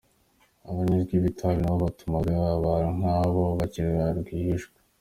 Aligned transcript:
Abanywi 0.69 1.15
b’itabi 1.23 1.59
nabo 1.61 1.77
batumaga 1.85 2.31
abantu 2.57 2.89
nk’abo, 2.97 3.43
bakarinywa 3.57 4.05
rwihishwa. 4.19 4.77